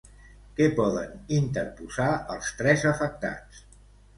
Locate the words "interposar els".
1.35-2.51